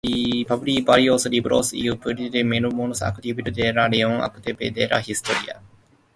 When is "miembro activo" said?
2.43-3.41